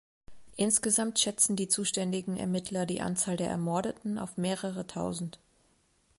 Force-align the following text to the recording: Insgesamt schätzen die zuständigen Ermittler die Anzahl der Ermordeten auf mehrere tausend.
Insgesamt 0.55 1.19
schätzen 1.19 1.55
die 1.55 1.67
zuständigen 1.67 2.35
Ermittler 2.35 2.87
die 2.87 3.01
Anzahl 3.01 3.37
der 3.37 3.51
Ermordeten 3.51 4.17
auf 4.17 4.35
mehrere 4.35 4.87
tausend. 4.87 5.37